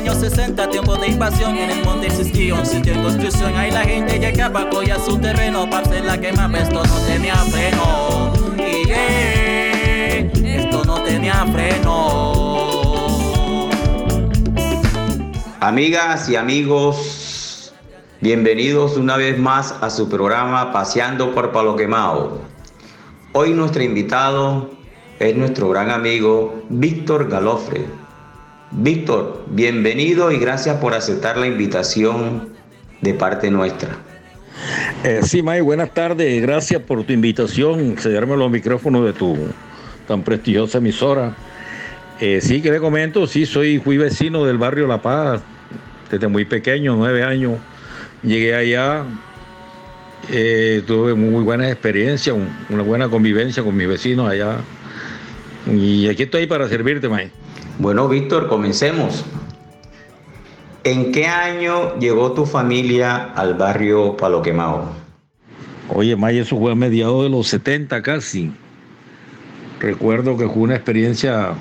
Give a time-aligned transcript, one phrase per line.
[0.00, 3.54] años 60, tiempo de invasión, en el monte existía un sitio en construcción.
[3.54, 8.32] Ahí la gente llegaba, cogía su terreno, para hacer la quema, esto no tenía freno.
[8.56, 8.90] Y
[10.48, 12.88] esto no tenía freno.
[15.60, 17.74] Amigas y amigos,
[18.22, 22.40] bienvenidos una vez más a su programa Paseando por Palo Quemado.
[23.32, 24.70] Hoy nuestro invitado
[25.18, 28.00] es nuestro gran amigo Víctor Galofre.
[28.72, 32.50] Víctor, bienvenido y gracias por aceptar la invitación
[33.00, 33.96] de parte nuestra.
[35.02, 36.40] Eh, sí, May, buenas tardes.
[36.40, 39.36] Gracias por tu invitación, cederme los micrófonos de tu
[40.06, 41.34] tan prestigiosa emisora.
[42.20, 45.40] Eh, sí, que le comento, sí, soy, fui vecino del barrio La Paz
[46.08, 47.58] desde muy pequeño, nueve años.
[48.22, 49.04] Llegué allá,
[50.30, 52.36] eh, tuve muy buenas experiencias,
[52.68, 54.58] una buena convivencia con mis vecinos allá.
[55.66, 57.32] Y aquí estoy para servirte, May.
[57.80, 59.24] Bueno, Víctor, comencemos.
[60.84, 64.84] ¿En qué año llegó tu familia al barrio Palo Quemado?
[65.88, 68.52] Oye, May, eso fue a mediados de los 70 casi.
[69.80, 71.54] Recuerdo que fue una experiencia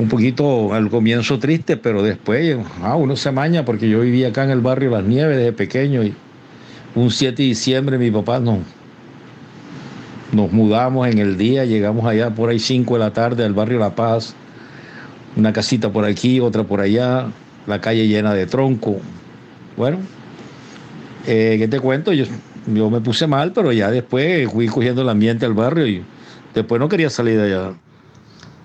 [0.00, 4.42] un poquito al comienzo triste, pero después ah, uno se maña porque yo vivía acá
[4.42, 6.12] en el barrio Las Nieves desde pequeño y
[6.96, 8.58] un 7 de diciembre mi papá nos,
[10.34, 13.78] nos mudamos en el día, llegamos allá por ahí 5 de la tarde al barrio
[13.78, 14.34] La Paz,
[15.36, 17.28] una casita por aquí, otra por allá,
[17.66, 18.96] la calle llena de tronco.
[19.76, 19.98] Bueno,
[21.26, 22.12] eh, ¿qué te cuento?
[22.12, 22.24] Yo,
[22.66, 26.04] yo me puse mal, pero ya después fui cogiendo el ambiente al barrio y
[26.54, 27.74] después no quería salir de allá.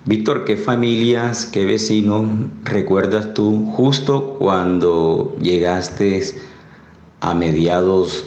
[0.06, 2.26] Víctor, ¿qué familias, qué vecinos
[2.64, 6.22] recuerdas tú justo cuando llegaste
[7.20, 8.24] a mediados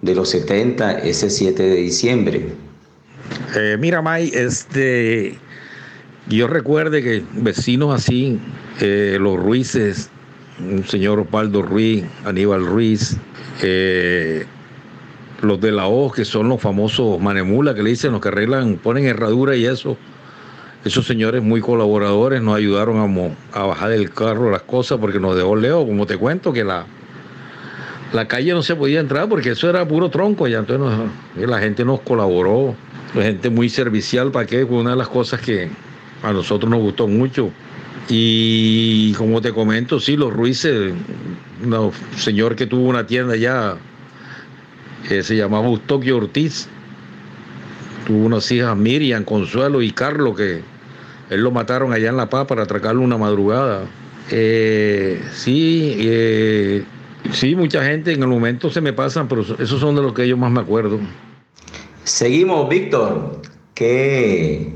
[0.00, 2.67] de los 70, ese 7 de diciembre?
[3.56, 5.38] Eh, mira, May, este,
[6.28, 8.38] yo recuerde que vecinos así,
[8.80, 10.10] eh, los Ruices,
[10.60, 13.16] un señor Osvaldo Ruiz, Aníbal Ruiz,
[13.62, 14.44] eh,
[15.42, 18.76] los de la O, que son los famosos manemula que le dicen, los que arreglan,
[18.76, 19.96] ponen herradura y eso.
[20.84, 22.98] Esos señores muy colaboradores nos ayudaron
[23.52, 26.64] a, a bajar del carro las cosas porque nos dejó Leo, como te cuento, que
[26.64, 26.86] la,
[28.12, 31.84] la calle no se podía entrar porque eso era puro tronco ya entonces la gente
[31.84, 32.74] nos colaboró,
[33.14, 34.66] la gente muy servicial, ¿para qué?
[34.66, 35.68] Fue una de las cosas que
[36.22, 37.50] a nosotros nos gustó mucho.
[38.08, 40.94] Y como te comento, sí, los Ruices,
[41.62, 43.76] un señor que tuvo una tienda allá,
[45.06, 46.68] que se llamaba Eustoquio Ortiz,
[48.06, 50.62] tuvo unas hijas Miriam, Consuelo y Carlos, que
[51.30, 53.84] él lo mataron allá en La Paz para atracarlo una madrugada.
[54.30, 56.84] Eh, sí, eh,
[57.32, 60.26] Sí, mucha gente en el momento se me pasan, pero esos son de los que
[60.26, 60.98] yo más me acuerdo.
[62.08, 63.42] Seguimos, Víctor.
[63.74, 64.72] ¿Qué,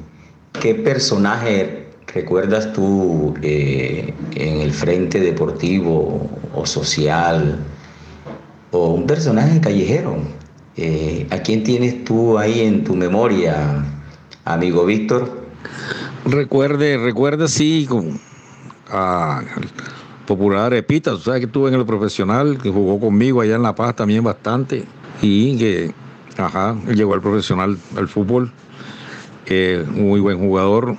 [0.85, 7.59] personaje recuerdas tú eh, en el frente deportivo o social?
[8.71, 10.19] O un personaje callejero.
[10.77, 13.83] Eh, ¿A quién tienes tú ahí en tu memoria,
[14.45, 15.47] amigo Víctor?
[16.27, 18.21] Recuerde, recuerde sí, con,
[18.91, 19.43] a,
[20.27, 23.97] popular Arepita, sabes que estuve en el profesional, que jugó conmigo allá en La Paz
[23.97, 24.85] también bastante,
[25.23, 25.95] y que,
[26.37, 28.53] ajá, llegó al profesional, al fútbol,
[29.47, 30.97] eh, muy buen jugador,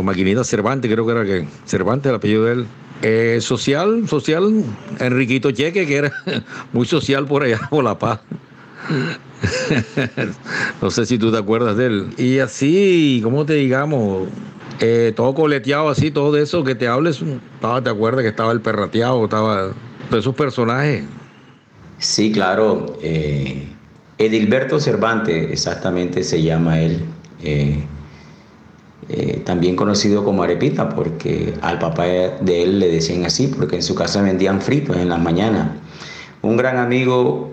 [0.00, 2.66] Maquinita Cervantes, creo que era que Cervantes, el apellido de él.
[3.02, 4.64] Eh, social, social,
[5.00, 6.12] Enriquito Cheque, que era
[6.72, 8.20] muy social por allá, por La Paz.
[10.82, 12.14] no sé si tú te acuerdas de él.
[12.16, 14.28] Y así, ¿cómo te digamos?
[14.80, 18.60] Eh, todo coleteado así, todo de eso que te hables, ¿te acuerdas que estaba el
[18.60, 19.72] perrateado, estaba
[20.10, 21.04] de esos personajes?
[21.98, 22.98] Sí, claro.
[23.02, 23.66] Eh,
[24.18, 27.04] Edilberto Cervantes, exactamente se llama él.
[29.08, 33.82] Eh, también conocido como Arepita, porque al papá de él le decían así, porque en
[33.82, 35.70] su casa vendían fritos en las mañanas.
[36.40, 37.52] Un gran amigo,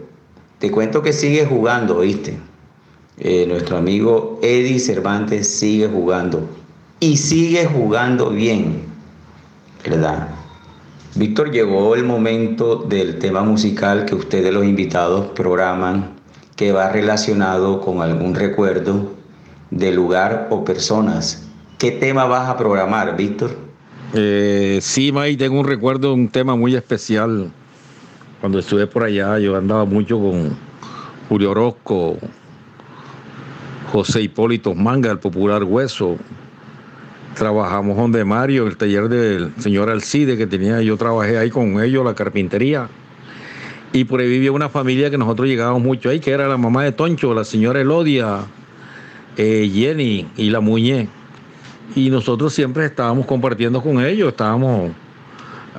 [0.59, 2.37] te cuento que sigue jugando, ¿viste?
[3.47, 6.47] nuestro amigo Eddie Cervantes sigue jugando
[6.99, 8.83] y sigue jugando bien,
[9.83, 10.29] ¿verdad?
[11.15, 16.18] Víctor, llegó el momento del tema musical que ustedes los invitados programan,
[16.59, 19.13] que va relacionado con algún recuerdo
[19.71, 21.47] de lugar o personas.
[21.77, 23.51] ¿Qué tema vas a programar, Víctor?
[24.13, 27.49] Eh, sí, May, tengo un recuerdo, un tema muy especial.
[28.41, 30.57] Cuando estuve por allá, yo andaba mucho con
[31.29, 32.17] Julio Orozco,
[33.93, 36.17] José Hipólito Manga, el popular Hueso,
[37.35, 42.03] trabajamos donde Mario, el taller del señor Alcide, que tenía, yo trabajé ahí con ellos,
[42.03, 42.89] la carpintería.
[43.91, 46.83] Y por ahí vivía una familia que nosotros llegábamos mucho ahí, que era la mamá
[46.83, 48.45] de Toncho, la señora Elodia,
[49.37, 51.07] eh, Jenny y la Muñe.
[51.95, 54.91] y nosotros siempre estábamos compartiendo con ellos, estábamos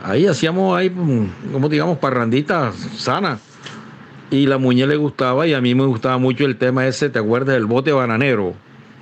[0.02, 0.90] ahí, hacíamos ahí,
[1.52, 3.40] como digamos, parranditas sanas.
[4.30, 7.18] Y la muñeca le gustaba y a mí me gustaba mucho el tema ese, ¿te
[7.18, 7.54] acuerdas?
[7.54, 8.54] del bote bananero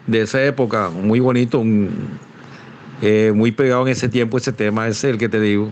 [0.06, 1.62] de esa época, muy bonito,
[3.02, 5.70] eh, muy pegado en ese tiempo ese tema, ese es el que te digo.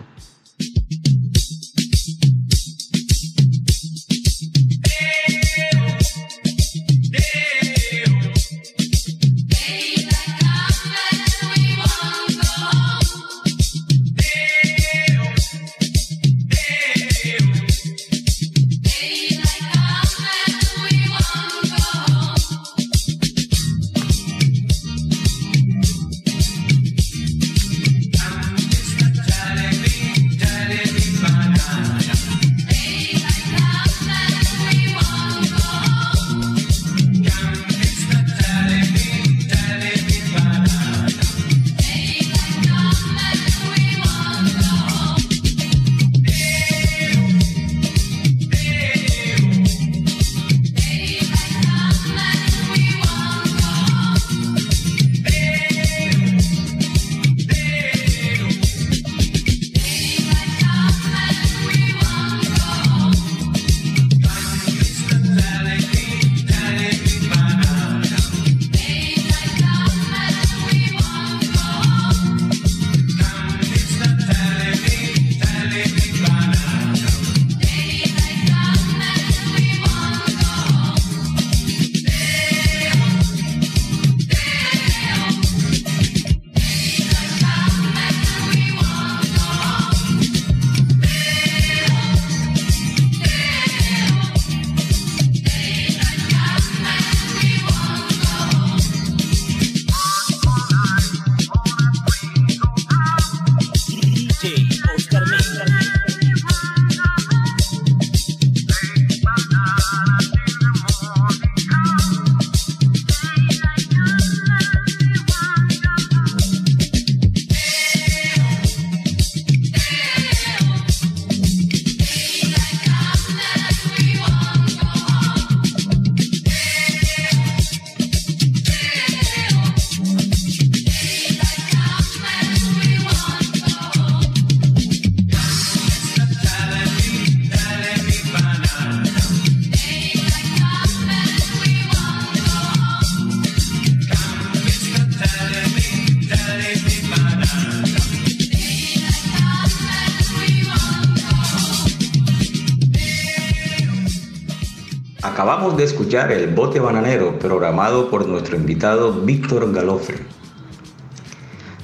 [155.37, 160.17] De escuchar El Bote Bananero, programado por nuestro invitado Víctor Galofre.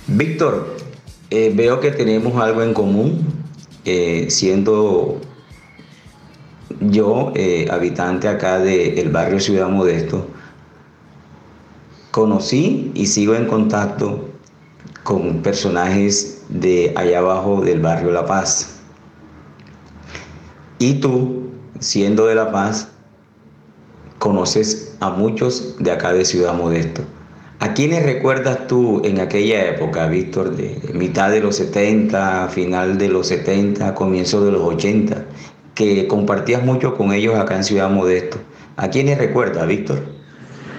[0.08, 0.76] Víctor,
[1.30, 3.28] eh, veo que tenemos algo en común,
[3.86, 5.22] eh, siendo
[6.80, 10.26] yo eh, habitante acá del barrio Ciudad Modesto.
[12.10, 14.30] Conocí y sigo en contacto
[15.04, 18.80] con personajes de allá abajo del barrio La Paz.
[20.80, 22.93] Y tú, siendo de La Paz,
[24.24, 27.02] conoces a muchos de acá de Ciudad Modesto.
[27.60, 33.10] ¿A quiénes recuerdas tú en aquella época, Víctor, de mitad de los 70, final de
[33.10, 35.26] los 70, comienzo de los 80,
[35.76, 38.38] que compartías mucho con ellos acá en Ciudad Modesto?
[38.78, 40.02] ¿A quiénes recuerdas, Víctor?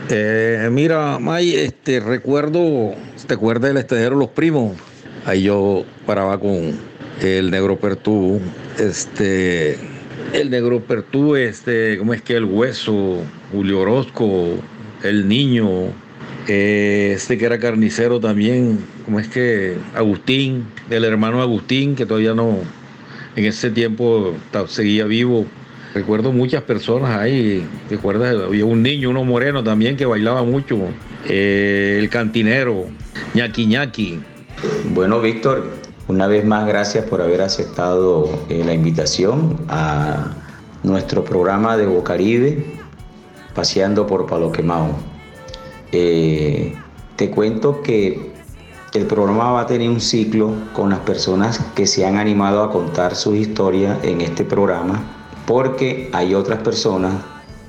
[0.08, 2.94] Eh, mira, May, este, recuerdo,
[3.26, 4.72] ¿te acuerdas del estadero Los Primos?
[5.26, 6.80] Ahí yo paraba con
[7.20, 8.40] el negro Pertú,
[8.78, 9.78] este,
[10.34, 13.22] el negro Pertú, este, ¿cómo es que el hueso?
[13.52, 14.58] Julio Orozco,
[15.04, 15.92] el niño,
[16.48, 19.76] eh, este que era carnicero también, ¿cómo es que?
[19.94, 22.58] Agustín, el hermano Agustín, que todavía no,
[23.36, 24.34] en ese tiempo
[24.66, 25.46] seguía vivo.
[25.94, 28.34] Recuerdo muchas personas ahí, ¿recuerdas?
[28.34, 30.88] Había un niño, uno moreno también que bailaba mucho,
[31.28, 32.86] eh, el cantinero,
[33.34, 34.18] ñaki ñaki.
[34.92, 40.34] Bueno, Víctor, una vez más, gracias por haber aceptado eh, la invitación a
[40.82, 42.78] nuestro programa de Bocaribe,
[43.54, 44.90] paseando por Palo Quemao.
[45.92, 46.74] Eh,
[47.16, 48.34] te cuento que
[48.92, 52.70] el programa va a tener un ciclo con las personas que se han animado a
[52.70, 55.02] contar su historia en este programa,
[55.46, 57.14] porque hay otras personas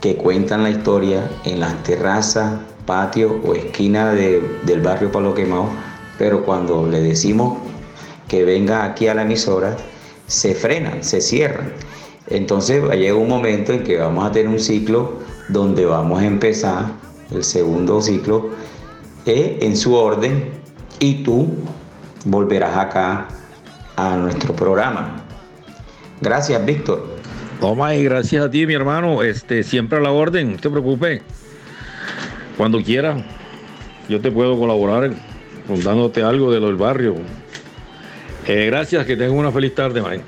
[0.02, 5.70] que cuentan la historia en las terrazas, patio o esquina del barrio Palo Quemao,
[6.18, 7.65] pero cuando le decimos
[8.28, 9.78] que venga aquí a la emisora,
[10.28, 11.74] se frenan, se cierran.
[12.28, 16.86] Entonces llega un momento en que vamos a tener un ciclo donde vamos a empezar
[17.32, 18.50] el segundo ciclo
[19.26, 20.50] eh, en su orden
[21.00, 21.54] y tú
[22.26, 23.28] volverás acá
[23.96, 25.24] a nuestro programa.
[26.22, 27.16] Gracias, Víctor.
[27.60, 29.24] Toma y gracias a ti, mi hermano.
[29.24, 31.22] Este, siempre a la orden, no te preocupes.
[32.58, 33.24] Cuando quieras,
[34.10, 35.12] yo te puedo colaborar
[35.68, 37.16] contándote algo de lo del barrio.
[38.48, 40.22] Eh, gracias, que tengas una feliz tarde, May.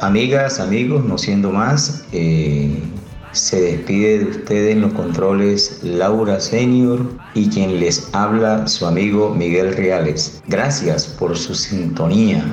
[0.00, 2.78] Amigas, amigos, no siendo más, eh,
[3.32, 9.34] se despide de ustedes en los controles Laura Senior y quien les habla su amigo
[9.34, 10.42] Miguel Reales.
[10.46, 12.44] Gracias por su sintonía.